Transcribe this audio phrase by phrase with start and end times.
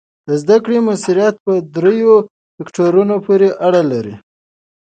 [0.27, 2.15] د زده کړې مؤثریت په دریو
[2.55, 4.15] فکتورونو پورې اړه لري.